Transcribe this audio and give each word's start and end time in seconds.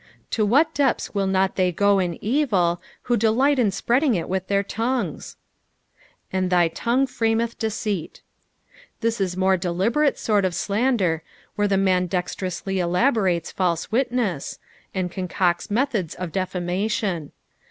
To 0.31 0.43
what 0.47 0.73
depths 0.73 1.13
will 1.13 1.27
not 1.27 1.57
the; 1.57 1.71
go 1.71 1.99
in 1.99 2.17
evil, 2.23 2.81
who 3.03 3.15
delight 3.15 3.59
in 3.59 3.69
spreading 3.69 4.15
it 4.15 4.27
with 4.27 4.47
their 4.47 4.63
tongues? 4.63 5.37
"And 6.33 6.49
thy 6.49 6.69
UmgTie 6.69 7.07
frameth 7.07 7.59
deceit." 7.59 8.23
This 9.01 9.21
is 9.21 9.35
a 9.35 9.39
more 9.39 9.57
deliberate 9.57 10.17
sort 10.17 10.43
of 10.43 10.55
slander, 10.55 11.21
where 11.55 11.67
the 11.67 11.77
man 11.77 12.07
dexterously 12.07 12.79
elaborates 12.79 13.51
false 13.51 13.91
witness, 13.91 14.57
and 14.91 15.11
concocts 15.11 15.69
methods 15.69 16.15
of 16.15 16.31
defamation. 16.31 17.31